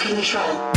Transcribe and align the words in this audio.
control. 0.00 0.69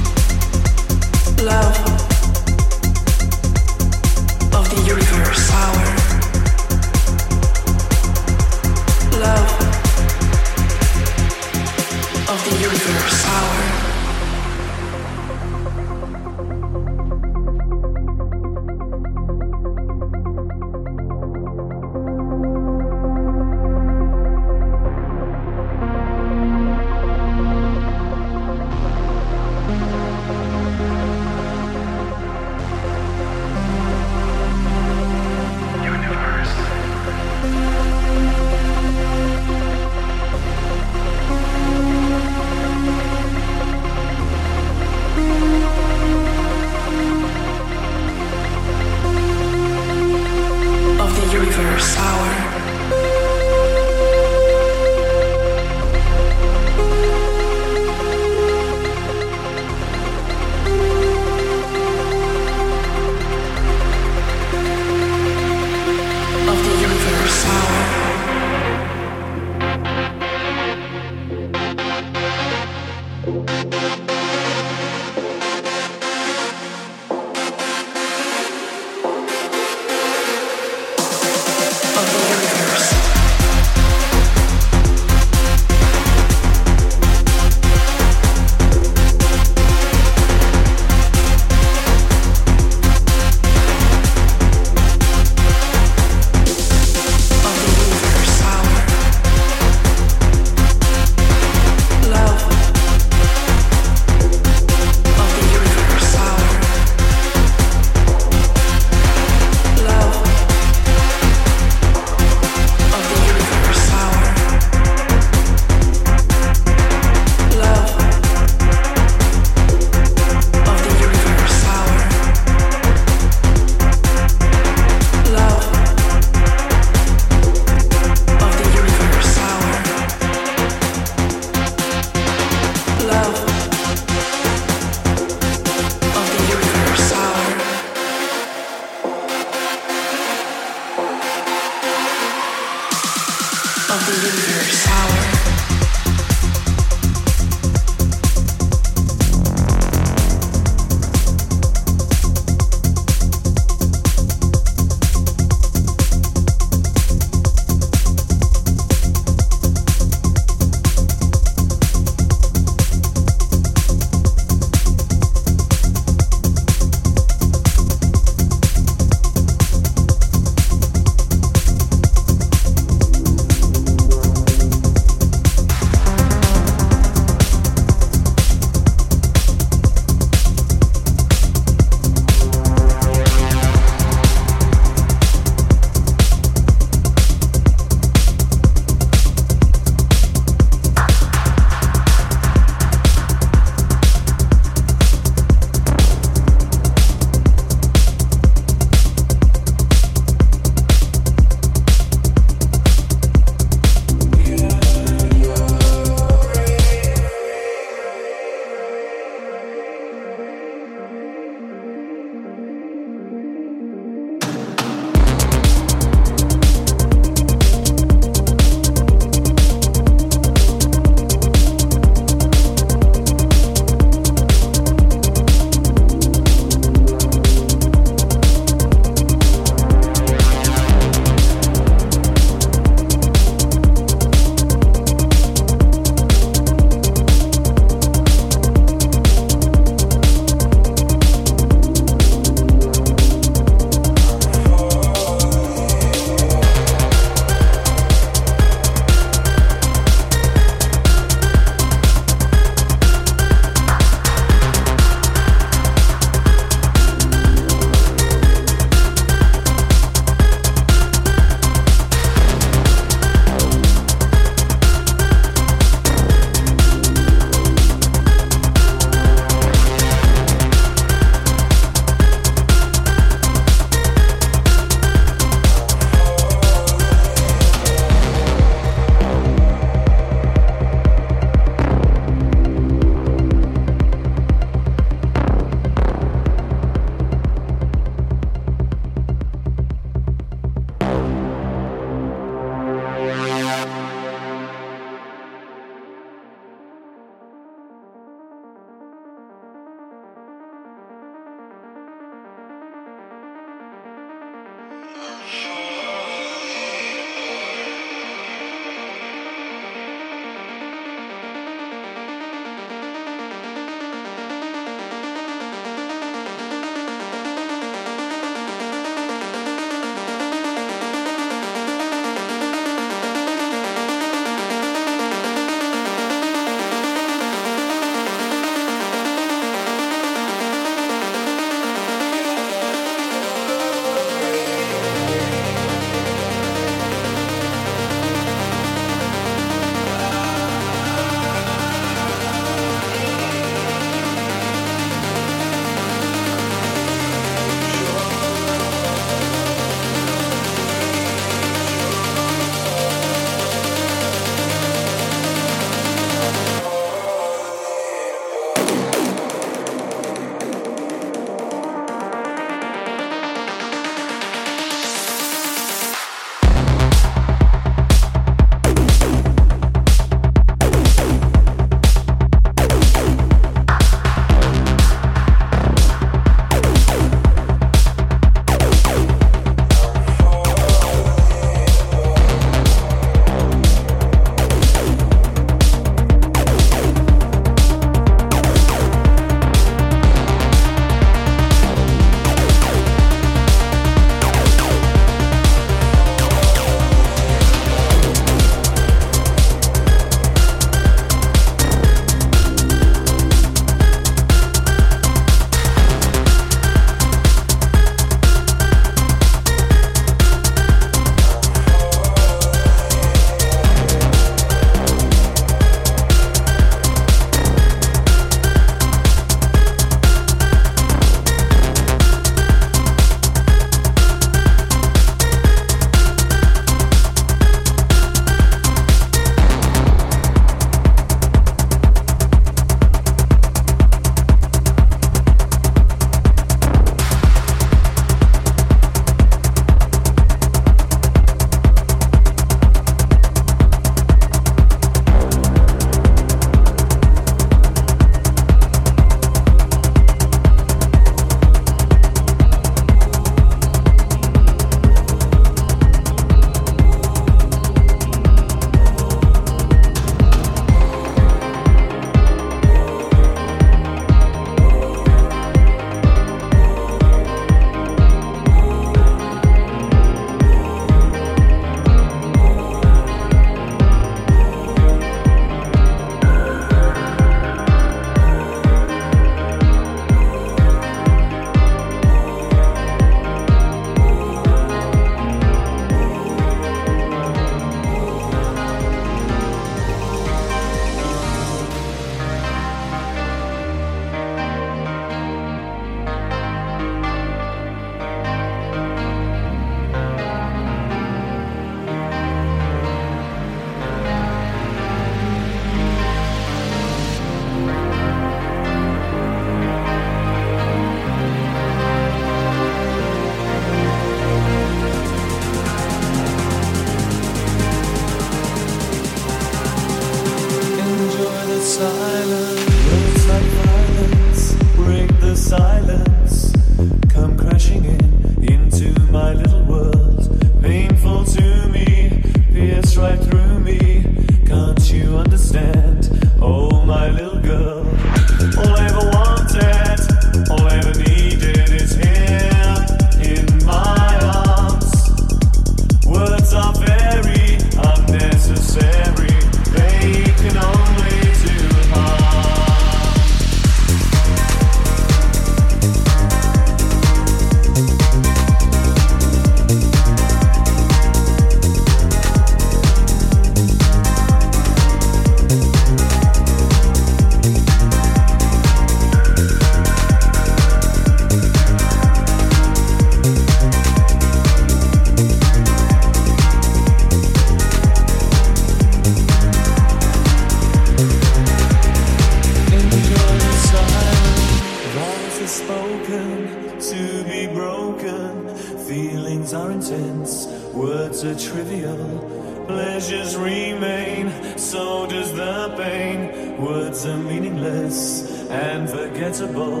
impossible. 599.61 600.00